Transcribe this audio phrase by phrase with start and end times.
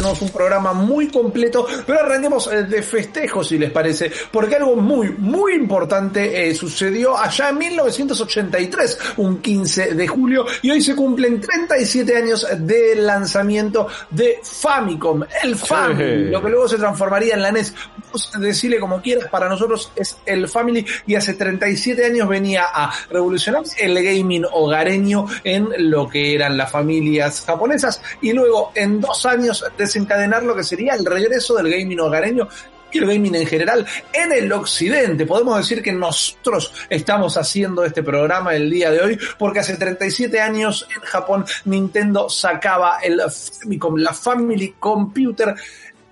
[0.00, 4.74] Tenemos un programa muy completo, pero arranquemos eh, de festejos, si les parece, porque algo
[4.74, 10.96] muy, muy importante eh, sucedió allá en 1983, un 15 de julio, y hoy se
[10.96, 17.42] cumplen 37 años del lanzamiento de Famicom, el Family, lo que luego se transformaría en
[17.42, 17.74] la NES.
[18.10, 22.90] Vos decirle como quieras, para nosotros es el Family, y hace 37 años venía a
[23.10, 29.26] revolucionar el gaming hogareño en lo que eran las familias japonesas, y luego en dos
[29.26, 32.48] años desencadenar lo que sería el regreso del gaming hogareño
[32.92, 35.26] y el gaming en general en el occidente.
[35.26, 40.40] Podemos decir que nosotros estamos haciendo este programa el día de hoy porque hace 37
[40.40, 45.54] años en Japón Nintendo sacaba el Famicom, la Family Computer.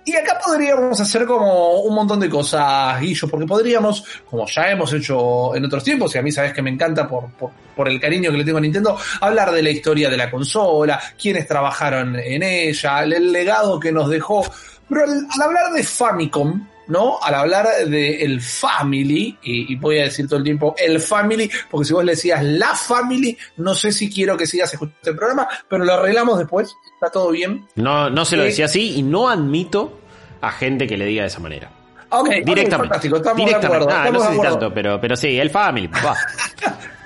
[0.09, 4.91] Y acá podríamos hacer como un montón de cosas, Guillo, porque podríamos, como ya hemos
[4.91, 7.99] hecho en otros tiempos, y a mí sabes que me encanta por, por, por el
[7.99, 12.15] cariño que le tengo a Nintendo, hablar de la historia de la consola, quiénes trabajaron
[12.15, 14.43] en ella, el legado que nos dejó.
[14.89, 17.19] Pero al, al hablar de Famicom, ¿no?
[17.21, 21.47] Al hablar de el family, y, y, voy a decir todo el tiempo el family,
[21.69, 25.15] porque si vos le decías la family, no sé si quiero que sigas escuchando el
[25.15, 27.67] programa, pero lo arreglamos después, está todo bien.
[27.75, 29.98] No, no se lo Eh, decía así y no admito
[30.41, 31.69] a gente que le diga de esa manera.
[32.09, 32.75] Ok, Directamente.
[32.77, 33.93] fantástico, de Directamente.
[33.93, 35.87] Ah, no sé si tanto, pero, pero sí, el family.
[36.05, 36.15] va.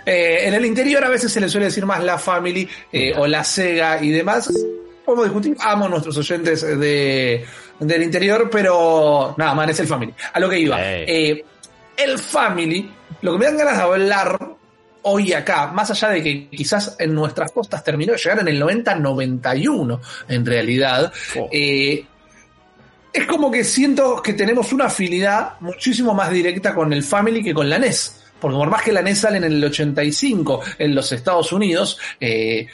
[0.05, 3.25] Eh, en el interior a veces se le suele decir más la family eh, o
[3.27, 4.51] la Sega y demás.
[5.05, 7.45] Podemos discutir, amo a nuestros oyentes de,
[7.79, 10.13] del interior, pero nada, man, es el family.
[10.33, 10.77] A lo que iba.
[10.81, 11.43] Eh,
[11.97, 12.89] el family,
[13.21, 14.39] lo que me dan ganas de hablar
[15.03, 18.61] hoy acá, más allá de que quizás en nuestras costas terminó de llegar en el
[18.61, 19.99] 90-91,
[20.29, 21.49] en realidad, Oh.
[21.51, 22.05] eh,
[23.13, 27.53] es como que siento que tenemos una afinidad muchísimo más directa con el Family que
[27.53, 28.21] con la NES.
[28.39, 32.67] Porque por más que la NES sale en el 85 en los Estados Unidos, eh,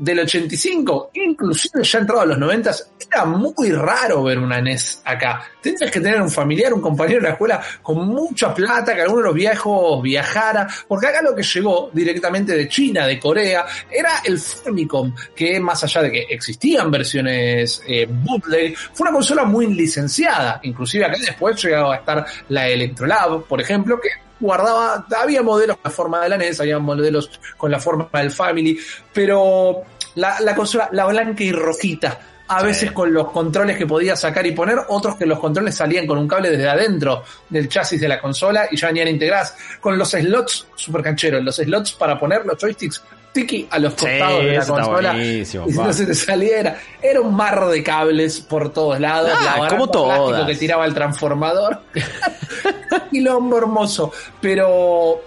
[0.00, 2.70] del 85, inclusive ya entrado a los 90,
[3.12, 5.42] era muy raro ver una NES acá.
[5.60, 9.18] Tenías que tener un familiar, un compañero de la escuela con mucha plata, que alguno
[9.18, 14.22] de los viejos viajara, porque acá lo que llegó directamente de China, de Corea, era
[14.24, 19.66] el Famicom, que más allá de que existían versiones eh, bootleg, fue una consola muy
[19.66, 20.60] licenciada.
[20.62, 24.08] Inclusive acá después llegaba a estar la Electrolab, por ejemplo, que
[24.40, 28.30] guardaba, había modelos con la forma de la NES, había modelos con la forma del
[28.30, 28.78] Family,
[29.12, 29.82] pero
[30.16, 32.18] la, la consola, la blanca y rojita,
[32.48, 32.66] a Sí.
[32.66, 36.18] veces con los controles que podía sacar y poner, otros que los controles salían con
[36.18, 40.10] un cable desde adentro del chasis de la consola y ya venían integradas, con los
[40.10, 43.02] slots, super cancheros, los slots para poner los joysticks
[43.32, 45.64] tiki a los Sí, costados de la consola y si pa.
[45.84, 49.88] no se te saliera, era un mar de cables por todos lados, Ah, la como
[49.88, 50.44] todas.
[50.48, 51.78] que tiraba el transformador,
[53.10, 55.20] quilombo hermoso, pero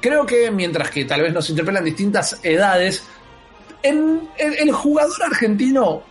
[0.00, 3.04] creo que mientras que tal vez nos interpelan distintas edades,
[3.82, 6.02] en, el jugador argentino,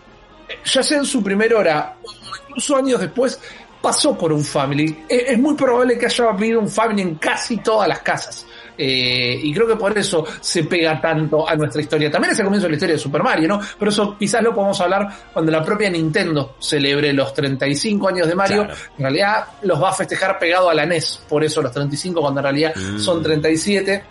[0.65, 3.39] ya sea en su primera hora o incluso años después,
[3.81, 5.05] pasó por un family.
[5.07, 8.45] Es, es muy probable que haya habido un family en casi todas las casas.
[8.83, 12.09] Eh, y creo que por eso se pega tanto a nuestra historia.
[12.09, 13.59] También es el comienzo de la historia de Super Mario, ¿no?
[13.77, 18.33] Pero eso quizás lo podemos hablar cuando la propia Nintendo celebre los 35 años de
[18.33, 18.63] Mario.
[18.65, 18.79] Claro.
[18.97, 22.39] En realidad los va a festejar pegado a la NES, por eso los 35 cuando
[22.39, 22.97] en realidad Mm.
[22.97, 24.03] son 37.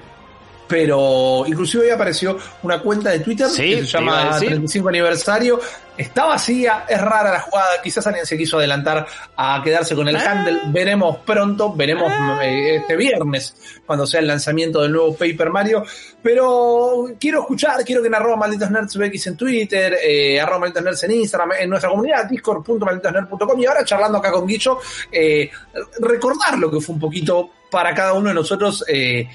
[0.71, 4.49] Pero inclusive hoy apareció una cuenta de Twitter Sí, que se llama decir.
[4.51, 5.61] 35 aniversario.
[5.99, 7.83] Está vacía, es rara la jugada.
[7.83, 9.05] Quizás alguien se quiso adelantar
[9.37, 10.31] a quedarse con el Ah.
[10.31, 10.61] handle.
[10.69, 12.11] Veremos pronto, veremos
[12.43, 13.55] eh, este viernes
[13.85, 15.85] cuando sea el lanzamiento del nuevo Paper Mario.
[16.23, 20.85] Pero quiero escuchar, quiero que en arroba malditos nerds BX en Twitter, eh, arroba malditos
[20.85, 24.79] nerds en Instagram, en nuestra comunidad, discord.malditosnerds.com y ahora charlando acá con Guillo,
[25.13, 25.51] eh,
[25.99, 28.85] recordar lo que fue un poquito para cada uno de nosotros.
[28.89, 29.29] Eh,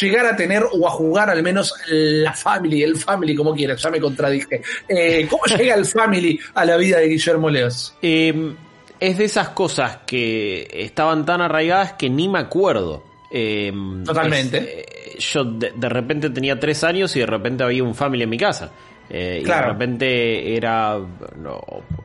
[0.00, 3.90] llegar a tener o a jugar al menos la family, el family como quieras, ya
[3.90, 4.62] me contradije.
[4.88, 7.94] Eh, ¿Cómo llega el family a la vida de Guillermo Leos?
[8.02, 8.54] Eh,
[8.98, 13.02] es de esas cosas que estaban tan arraigadas que ni me acuerdo.
[13.30, 13.72] Eh,
[14.04, 14.58] Totalmente.
[14.58, 18.22] es, eh, yo de, de repente tenía tres años y de repente había un family
[18.22, 18.72] en mi casa.
[19.10, 19.66] Eh, Y Claro.
[19.68, 20.98] de repente era,
[21.36, 21.60] no,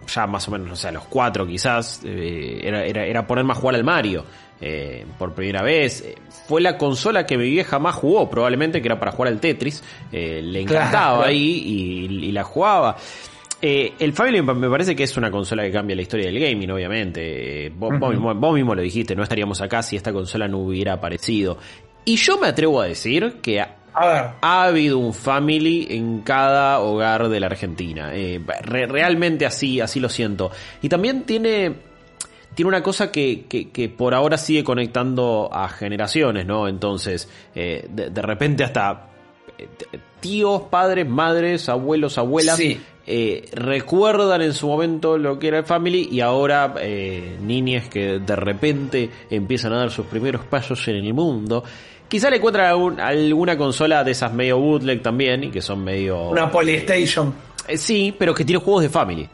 [0.08, 3.54] ya más o menos, no sé, a los cuatro quizás, eh, era, era, era ponerme
[3.54, 4.24] a jugar al Mario.
[4.64, 6.06] eh, por primera vez.
[6.48, 9.84] Fue la consola que mi vieja más jugó, probablemente, que era para jugar al Tetris.
[10.12, 11.24] Le encantaba Claro.
[11.24, 12.96] ahí y, y la jugaba.
[13.60, 16.70] Eh, el Family me parece que es una consola que cambia la historia del gaming,
[16.70, 17.66] obviamente.
[17.66, 20.60] Eh, vos, vos mismo, vos mismo lo dijiste, no estaríamos acá si esta consola no
[20.60, 21.58] hubiera aparecido.
[22.06, 23.64] Y yo me atrevo a decir que
[23.94, 28.12] A ver, ha habido un Family en cada hogar de la Argentina.
[28.14, 30.50] Eh, re- realmente así, así lo siento.
[30.82, 31.74] Y también tiene,
[32.56, 36.68] tiene una cosa que, que, que por ahora sigue conectando a generaciones, ¿no?
[36.70, 39.08] Entonces, eh, de, de repente hasta
[39.58, 39.68] eh,
[40.22, 42.56] tíos, padres, madres, abuelos, abuelas.
[42.58, 42.80] Sí.
[43.08, 48.20] eh, recuerdan en su momento lo que era el Family y ahora eh, niñas que
[48.20, 51.64] de repente empiezan a dar sus primeros pasos en el mundo.
[52.12, 56.24] Quizá le encuentran algún- alguna consola de esas medio bootleg también y que son medio...
[56.30, 57.34] una Polystation.
[57.70, 59.30] Eh, sí, pero que tiene juegos de Family.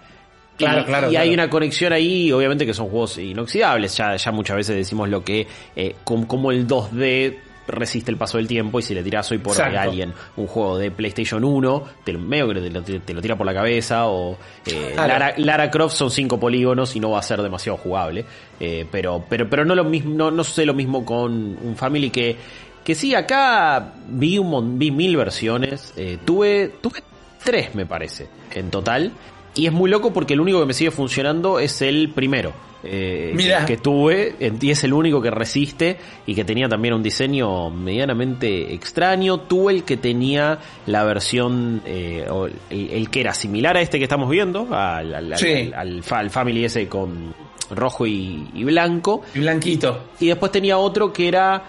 [0.57, 3.97] Claro, y, claro, Y hay una conexión ahí, obviamente que son juegos inoxidables.
[3.97, 8.37] Ya, ya muchas veces decimos lo que, eh, com- como el 2D resiste el paso
[8.37, 11.43] del tiempo y si le tiras hoy por hoy a alguien un juego de PlayStation
[11.43, 14.93] 1, te, lo- medio que te lo, te lo tira por la cabeza o eh.
[14.95, 18.25] Lara, Lara Croft son cinco polígonos y no va a ser demasiado jugable.
[18.59, 21.31] Eh, pero, pero, pero no lo mismo, no, no sé lo mismo con
[21.61, 22.35] un Family que,
[22.83, 25.93] que sí, acá vi un vi mil versiones.
[25.97, 27.03] eh, tuve, tuve
[27.43, 29.11] tres, me parece, en total.
[29.55, 32.53] Y es muy loco porque el único que me sigue funcionando es el primero.
[32.83, 33.35] Eh,
[33.65, 38.74] que tuve y es el único que resiste y que tenía también un diseño medianamente
[38.74, 39.39] extraño.
[39.41, 43.97] Tuve el que tenía la versión, eh, o el, el que era similar a este
[43.97, 45.71] que estamos viendo, al, al- al- Sí.
[45.75, 47.33] al fa- al Family ese con
[47.71, 49.21] rojo y, y blanco.
[49.35, 50.06] Y blanquito.
[50.19, 51.63] Y después tenía otro que era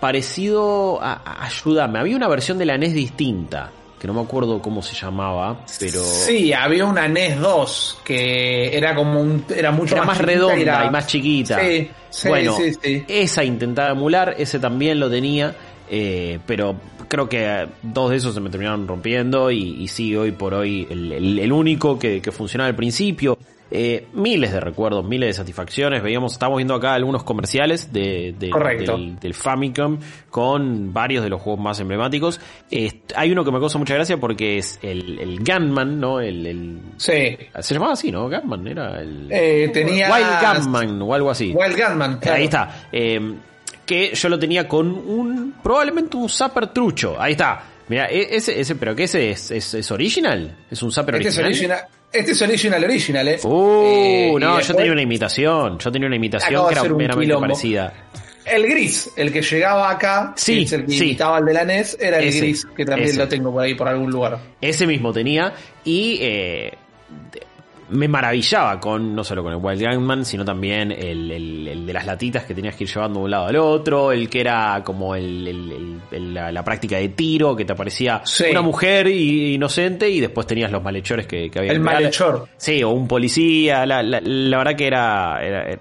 [0.00, 3.70] parecido a, a- ayúdame, había una versión de la NES distinta,
[4.02, 8.96] que no me acuerdo cómo se llamaba, pero Sí, había una NES 2 que era
[8.96, 9.44] como un.
[9.56, 11.60] Era mucho era más redonda era- y más chiquita.
[11.60, 13.04] Sí, sí, bueno, sí, sí.
[13.06, 15.54] esa intentaba emular, ese también lo tenía,
[15.88, 16.74] eh, pero
[17.12, 20.54] creo que eh, dos de esos se me terminaron rompiendo y, y sí, hoy por
[20.54, 23.36] hoy el, el- el único que, que funcionaba al principio.
[23.74, 26.02] Eh, miles de recuerdos, miles de satisfacciones.
[26.02, 28.50] Veíamos, estamos viendo acá algunos comerciales de, del,
[29.18, 29.98] del Famicom
[30.28, 32.38] con varios de los juegos más emblemáticos.
[32.70, 36.20] Eh, hay uno que me causa mucha gracia porque es el, el Gunman, ¿no?
[36.20, 37.36] El, el- Sí.
[37.60, 38.28] se llamaba así, ¿no?
[38.28, 40.10] Gunman era el Eh, tenía.
[40.12, 41.54] Wild Gunman o algo así.
[41.54, 42.36] Wild Gunman, claro.
[42.36, 42.88] Ahí está.
[43.82, 45.54] Eh, que yo lo tenía con un.
[45.62, 47.20] Probablemente un zapper trucho.
[47.20, 47.64] Ahí está.
[47.88, 50.56] Mira, e- ese, ese, pero que ese es, es, es original.
[50.70, 51.78] Es un zapper Este es original.
[51.80, 51.98] original.
[52.12, 53.40] Este es original, original, eh.
[53.42, 55.78] Uh, Eh, no, yo después- tenía una imitación.
[55.78, 57.92] Yo tenía una imitación que era meramente parecida.
[58.44, 61.04] El gris, el que llegaba acá, Sí, el que sí.
[61.04, 63.18] imitaba al de la NES, era el Ese, gris, que también ese.
[63.18, 64.38] lo tengo por ahí por algún lugar.
[64.60, 65.52] Ese mismo tenía.
[65.84, 66.72] Y eh,
[67.90, 71.92] me maravillaba con, no solo con el Wild Gunman, sino también el, el- el de
[71.92, 74.82] las latitas que tenías que ir llevando de un lado al otro, el que era
[74.84, 78.44] como el, el- el- el- la, la práctica de tiro, que te aparecía Sí.
[78.50, 82.46] una mujer inocente y después tenías los malhechores que, que había El malhechor.
[82.56, 85.78] Sí, o un policía, la, la- la verdad que era- era-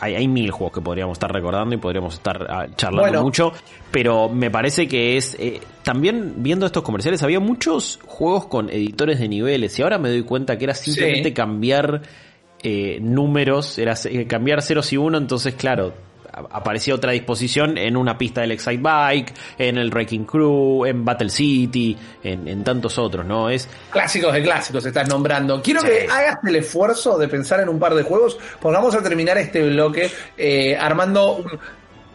[0.00, 3.22] hay, hay mil juegos que podríamos estar recordando y podríamos estar ah, charlando Bueno.
[3.22, 3.52] mucho,
[3.90, 5.36] pero me parece que es...
[5.38, 10.08] eh, también viendo estos comerciales había muchos juegos con editores de niveles y ahora me
[10.08, 11.34] doy cuenta que era simplemente Sí.
[11.34, 12.02] cambiar
[12.62, 15.94] eh, números, era eh, cambiar ceros y uno, entonces claro,
[16.36, 21.30] aparecía otra disposición en una pista del Excite Bike, en el Wrecking Crew, en Battle
[21.30, 23.48] City, en, en tantos otros, ¿no?
[23.48, 23.68] Es...
[23.90, 25.62] Clásicos de clásicos estás nombrando.
[25.62, 25.86] Quiero Sí.
[25.88, 29.38] que hagas el esfuerzo de pensar en un par de juegos, porque vamos a terminar
[29.38, 31.46] este bloque eh, armando un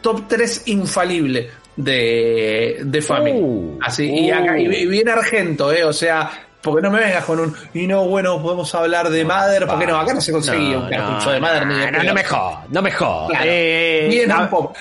[0.01, 3.39] top 3 infalible de, de Family.
[3.39, 4.71] Uh, Así, y, acá, y, uh.
[4.71, 6.29] y bien argento, eh, o sea,
[6.61, 9.97] porque no me vengas con un, y no, bueno, podemos hablar de Mother, porque no,
[9.99, 12.81] acá no se conseguía un cartucho de Mother ni de no, no me jodas, no
[12.81, 13.29] me jodas.
[13.29, 13.45] Claro.
[13.47, 14.73] Eh, Bien no, un poco.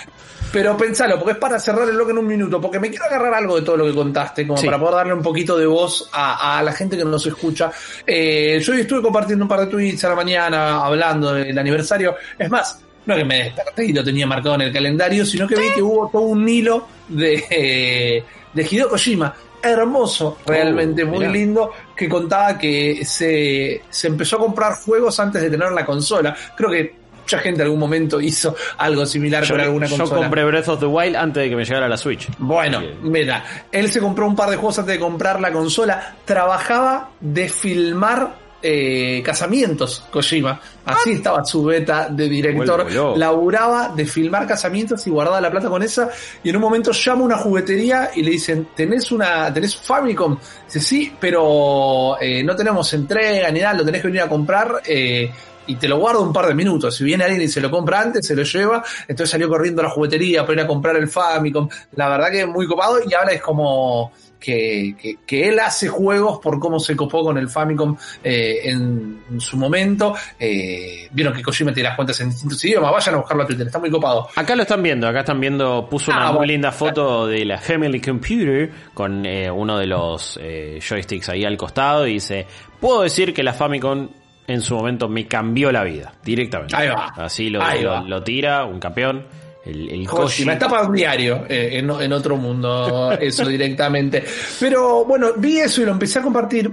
[0.53, 3.33] Pero pensalo, porque es para cerrar el bloque en un minuto, porque me quiero agarrar
[3.35, 4.67] algo de todo lo que contaste, como Sí.
[4.67, 7.71] para poder darle un poquito de voz a, a la gente que nos escucha.
[8.05, 12.17] Eh, yo estuve compartiendo un par de tweets a la mañana, hablando del aniversario.
[12.37, 15.55] Es más, no que me desperté y lo tenía marcado en el calendario, sino que
[15.55, 19.33] vi que hubo todo un hilo de, eh, de Hideo Kojima.
[19.63, 21.31] Hermoso, realmente, Oh, muy mirá.
[21.33, 26.35] lindo, que contaba que se, se empezó a comprar juegos antes de tener la consola.
[26.57, 30.23] Creo que mucha gente en algún momento hizo algo similar yo, con alguna yo consola.
[30.23, 32.29] compré Breath of the Wild antes de que me llegara la Switch.
[32.39, 36.15] Bueno, mira, él se compró un par de juegos antes de comprar la consola.
[36.25, 38.31] Trabajaba de filmar
[38.63, 40.61] eh, casamientos, Kojima.
[40.85, 42.83] Así estaba su beta de director.
[42.83, 43.17] Vuelvo.
[43.17, 46.09] Laburaba de filmar casamientos y guardaba la plata con esa.
[46.43, 50.37] Y en un momento llama a una juguetería y le dicen, ¿tenés una, tenés Famicom?
[50.67, 54.83] Dice, sí, pero eh, no tenemos entrega ni nada, lo tenés que venir a comprar.
[54.85, 55.31] eh,
[55.71, 56.97] y te lo guardo un par de minutos.
[56.97, 58.83] Si viene alguien y se lo compra antes, se lo lleva.
[59.03, 61.69] Entonces salió corriendo a la juguetería para ir a comprar el Famicom.
[61.95, 64.11] La verdad que es muy copado y ahora es como
[64.41, 69.23] que, que, que, él hace juegos por cómo se copó con el Famicom eh, en,
[69.31, 70.15] en, su momento.
[70.39, 73.67] Eh, Vieron que Kojima tiene las cuentas en distintos idiomas, vayan a buscarlo a Twitter,
[73.67, 74.29] está muy copado.
[74.35, 76.53] Acá lo están viendo, acá están viendo, puso una ah, muy bueno.
[76.53, 81.59] linda foto de la Family Computer con eh, uno de los eh, joysticks ahí al
[81.59, 82.47] costado y dice,
[82.81, 84.09] puedo decir que la Famicom
[84.51, 86.75] en su momento me cambió la vida, directamente.
[86.75, 87.13] Ahí va.
[87.17, 88.03] Así lo, Ahí lo, va.
[88.03, 89.25] lo tira, un campeón.
[89.65, 94.25] El, el Kojima está para un diario eh, en, en, otro mundo, eso directamente.
[94.59, 96.73] Pero bueno, vi eso y lo empecé a compartir.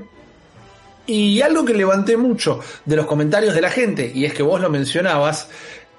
[1.05, 4.59] Y algo que levanté mucho de los comentarios de la gente, y es que vos
[4.59, 5.49] lo mencionabas,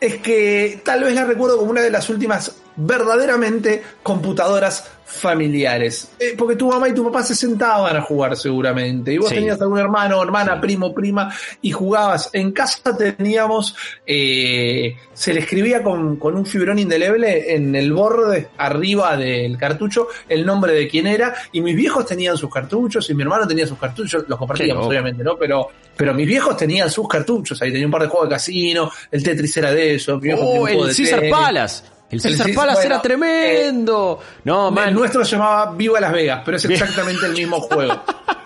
[0.00, 6.12] es que tal vez la recuerdo como una de las últimas verdaderamente computadoras familiares.
[6.18, 9.14] Eh, porque tu mamá y tu papá se sentaban a jugar seguramente.
[9.14, 9.36] Y vos sí.
[9.36, 10.60] tenías algún hermano, hermana, sí.
[10.60, 12.30] primo, prima, y jugabas.
[12.34, 13.74] En casa teníamos,
[14.06, 20.08] eh, se le escribía con, con, un fibrón indeleble en el borde, arriba del cartucho,
[20.28, 21.34] el nombre de quién era.
[21.52, 24.24] Y mis viejos tenían sus cartuchos, y mi hermano tenía sus cartuchos.
[24.28, 25.36] Los compartíamos, obviamente, ¿no?
[25.36, 27.60] Pero, pero mis viejos tenían sus cartuchos.
[27.62, 30.20] Ahí tenía un par de juegos de casino, el Tetris era de eso.
[30.38, 31.97] Oh, el Caesar Palace.
[32.10, 34.20] El César Palace bueno, era tremendo.
[34.22, 34.88] Eh, no, man.
[34.88, 38.02] El nuestro se llamaba Viva Las Vegas, pero es exactamente el mismo juego.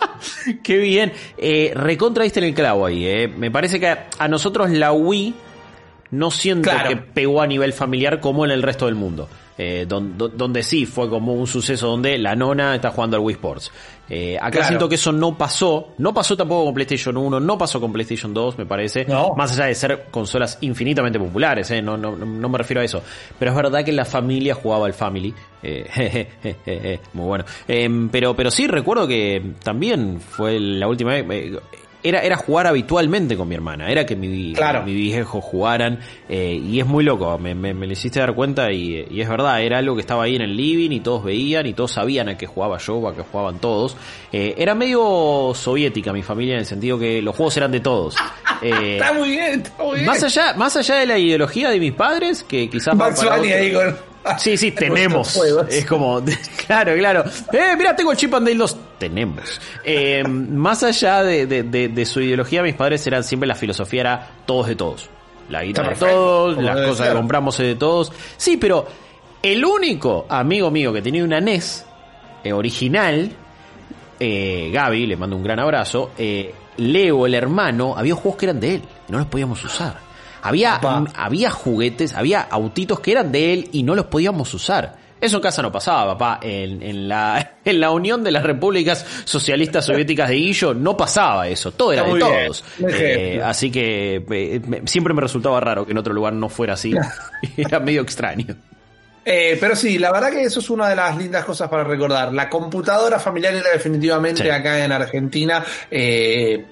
[0.63, 1.13] Qué bien.
[1.37, 3.07] Eh, recontra en el clavo ahí.
[3.07, 3.29] Eh.
[3.29, 5.35] Me parece que a nosotros la Wii
[6.13, 6.91] no siento claro.
[6.91, 9.29] que pegó a nivel familiar como en el resto del mundo.
[9.59, 13.35] Eh, donde, donde, sí fue como un suceso donde la nona está jugando al Wii
[13.35, 13.71] Sports.
[14.09, 14.67] Eh, acá claro.
[14.67, 18.35] siento que eso no pasó, no pasó tampoco con PlayStation 1, no pasó con PlayStation
[18.35, 19.35] 2, me parece, no.
[19.37, 23.03] más allá de ser consolas infinitamente populares, eh, no, no, no, me refiero a eso,
[23.39, 28.51] pero es verdad que la familia jugaba al Family, eh, muy bueno, em, pero, pero
[28.51, 31.59] sí recuerdo que también fue la última vez, eh,
[32.03, 34.83] era, era jugar habitualmente con mi hermana, era que mi, claro.
[34.83, 38.73] mi viejo jugaran, eh, y es muy loco, me, me, me, lo hiciste dar cuenta
[38.73, 41.67] y, y, es verdad, era algo que estaba ahí en el living y todos veían
[41.67, 43.97] y todos sabían a qué jugaba yo, a qué jugaban todos.
[44.33, 48.17] Eh, era medio soviética mi familia en el sentido que los juegos eran de todos.
[48.65, 50.07] Eh, está muy bien, está muy bien.
[50.07, 52.95] Más allá, más allá de la ideología de mis padres, que quizás...
[52.95, 53.97] Max ahí con...
[54.39, 55.37] Sí, sí, tenemos.
[55.69, 56.23] Es como,
[56.67, 57.25] claro, claro.
[57.53, 58.77] Eh, mira, tengo el Chip and Dale 2.
[59.03, 59.61] Tenemos.
[59.83, 64.01] Eh, más allá de, de, de, de, su ideología, mis padres eran siempre la filosofía
[64.01, 65.11] era todos de todos.
[65.49, 67.09] La guita de todos, las cosas ser.
[67.09, 68.13] que compramos es de todos.
[68.37, 68.87] Sí, pero
[69.43, 71.85] el único amigo mío que tenía una NES
[72.45, 73.33] eh, original,
[74.21, 76.13] eh, Gaby, le mando un gran abrazo,
[76.77, 79.99] Leo, el hermano, había juegos que eran de él y no los podíamos usar.
[80.43, 80.77] Había,
[81.17, 85.02] había juguetes, había autitos que eran de él y no los podíamos usar.
[85.23, 86.41] Eso en casa no pasaba, papá.
[86.43, 91.47] En, en, la, en la Unión de las Repúblicas Socialistas Soviéticas de Guillo no pasaba
[91.47, 91.71] eso.
[91.71, 92.65] Todo era de todos.
[92.81, 96.75] Eh, así que eh, me, siempre me resultaba raro que en otro lugar no fuera
[96.75, 96.93] así.
[97.57, 98.57] era medio extraño.
[99.25, 102.33] Eh, pero sí, la verdad que eso es una de las lindas cosas para recordar.
[102.35, 104.51] La computadora familiar era definitivamente sí.
[104.51, 106.67] acá en Argentina eh,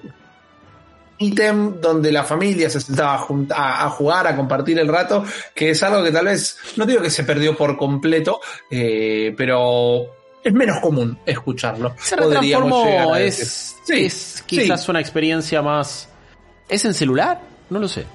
[1.21, 5.23] ítem donde la familia se sentaba a, a, jugar, a compartir el rato,
[5.53, 10.05] que es algo que tal vez, no digo que se perdió por completo, eh, pero
[10.43, 11.95] es menos común escucharlo.
[11.99, 14.91] Se retransformó, es, sí, es quizás sí.
[14.91, 16.09] una experiencia más...
[16.67, 17.41] ¿Es en celular?
[17.69, 18.05] No lo sé.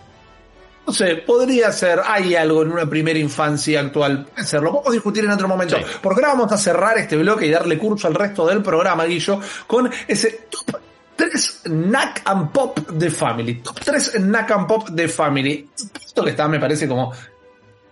[0.86, 4.92] No sé, podría ser, hay algo en una primera infancia actual, puede ser, lo podemos
[4.92, 5.84] discutir en otro momento, sí.
[6.00, 9.40] porque ahora vamos a cerrar este bloque y darle curso al resto del programa, Guillo,
[9.66, 10.76] con ese top
[11.16, 13.54] 3 Knack and Pop de Family.
[13.56, 15.68] Top 3 Knack and Pop de Family.
[16.04, 17.12] Esto que está, me parece como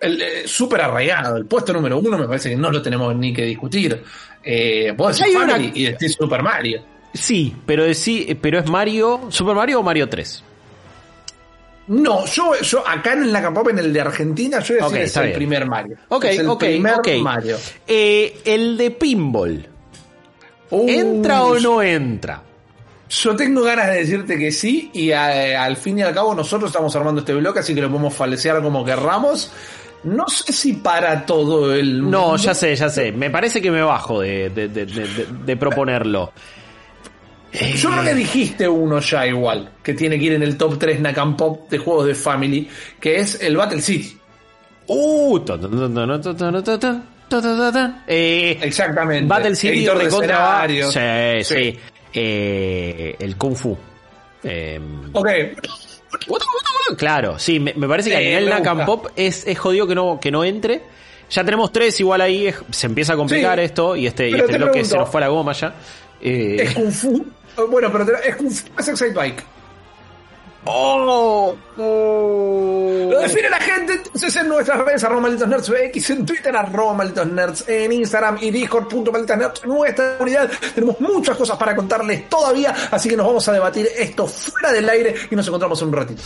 [0.01, 1.37] eh, súper arraigado.
[1.37, 4.03] El puesto número uno me parece que no lo tenemos ni que discutir.
[4.43, 5.79] Eh, vos decís Family una...
[5.79, 6.83] y decís Super Mario.
[7.13, 10.45] Sí, pero, decí, pero es Mario, Super Mario o Mario 3.
[11.87, 15.17] No, yo, yo acá en la Pop, en el de Argentina, yo decía okay, es
[15.17, 15.97] el primer Mario.
[16.09, 17.09] Ok, es el ok, primer ok.
[17.21, 17.57] Mario.
[17.87, 19.69] Eh, el de Pinball.
[20.71, 22.43] Uh, ¿Entra o no entra?
[23.09, 26.71] Yo tengo ganas de decirte que sí, y a, al fin y al cabo nosotros
[26.71, 29.53] estamos armando este bloque, así que lo podemos falsear como querramos.
[30.05, 32.19] No sé si para todo el mundo.
[32.19, 33.13] No, ya sé, ya sé.
[33.13, 36.33] Me parece que me bajo de, de, de, de proponerlo.
[37.77, 41.01] Yo creo que dijiste uno ya igual, que tiene que ir en el top 3
[41.01, 42.69] Nakam Pop de juegos de Family,
[42.99, 44.19] que es el Battle City.
[44.89, 45.41] Uh,
[48.07, 49.27] eh, Exactamente.
[49.27, 50.93] Battle City Editor de escenarios.
[50.93, 51.01] Sí,
[51.45, 51.55] sí.
[51.55, 51.79] sí.
[52.15, 53.77] Eh, el Kung Fu.
[54.43, 54.81] Eh,
[55.13, 55.29] ok.
[56.97, 60.21] Claro, sí, me, me parece que a nivel Nakam Pop es, es jodido que no,
[60.21, 60.83] que no entre.
[61.31, 64.35] Ya tenemos tres, igual ahí es, se empieza a complicar sí, esto y este, y
[64.35, 65.75] este bloque pregunto, se nos fue a la goma ya.
[66.21, 67.27] Eh, ¿Es Kung Fu?
[67.71, 69.45] Bueno, pero es Kung Fu, es Excite Bike.
[70.67, 71.57] ¡Oh!
[71.79, 73.09] oh.
[73.11, 76.95] Lo define la gente entonces en nuestras redes arroba malditos nerds X en Twitter arroba
[76.95, 83.09] malditos nerds en Instagram y discord.malditos nuestra comunidad tenemos muchas cosas para contarles todavía así
[83.09, 86.23] que nos vamos a debatir esto fuera del aire y nos encontramos en un ratito